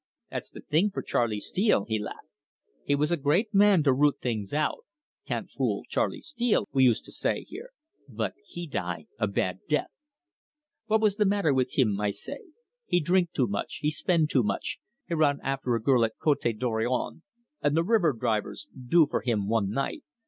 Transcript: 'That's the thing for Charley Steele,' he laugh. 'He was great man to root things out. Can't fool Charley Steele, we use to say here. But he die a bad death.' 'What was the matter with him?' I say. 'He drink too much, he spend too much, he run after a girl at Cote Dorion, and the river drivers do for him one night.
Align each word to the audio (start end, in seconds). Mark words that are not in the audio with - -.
'That's 0.31 0.49
the 0.49 0.61
thing 0.61 0.89
for 0.89 1.03
Charley 1.03 1.39
Steele,' 1.39 1.85
he 1.87 1.99
laugh. 1.99 2.25
'He 2.83 2.95
was 2.95 3.15
great 3.17 3.53
man 3.53 3.83
to 3.83 3.93
root 3.93 4.15
things 4.19 4.51
out. 4.51 4.83
Can't 5.27 5.51
fool 5.51 5.83
Charley 5.89 6.21
Steele, 6.21 6.67
we 6.73 6.85
use 6.85 6.99
to 7.01 7.11
say 7.11 7.43
here. 7.47 7.69
But 8.09 8.33
he 8.43 8.65
die 8.65 9.05
a 9.19 9.27
bad 9.27 9.59
death.' 9.69 9.91
'What 10.87 11.01
was 11.01 11.17
the 11.17 11.25
matter 11.25 11.53
with 11.53 11.77
him?' 11.77 12.01
I 12.01 12.09
say. 12.09 12.39
'He 12.87 12.99
drink 12.99 13.31
too 13.31 13.45
much, 13.45 13.75
he 13.83 13.91
spend 13.91 14.31
too 14.31 14.41
much, 14.41 14.79
he 15.07 15.13
run 15.13 15.39
after 15.43 15.75
a 15.75 15.79
girl 15.79 16.03
at 16.03 16.17
Cote 16.17 16.47
Dorion, 16.57 17.21
and 17.61 17.77
the 17.77 17.83
river 17.83 18.11
drivers 18.11 18.67
do 18.73 19.05
for 19.05 19.21
him 19.21 19.47
one 19.47 19.69
night. 19.69 20.01